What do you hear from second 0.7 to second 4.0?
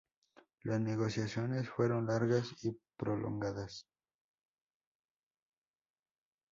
negociaciones fueron largas y prolongadas.